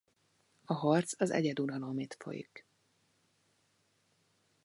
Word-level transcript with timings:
A 0.65 0.73
harc 0.73 1.15
az 1.21 1.31
egyeduralomért 1.31 2.15
folyik. 2.19 2.67